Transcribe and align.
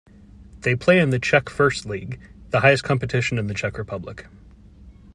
They 0.61 0.75
play 0.75 0.97
in 0.97 1.11
the 1.11 1.19
Czech 1.19 1.47
First 1.47 1.85
League, 1.85 2.19
the 2.49 2.61
highest 2.61 2.83
competition 2.83 3.37
in 3.37 3.45
the 3.45 3.53
Czech 3.53 3.77
Republic. 3.77 4.25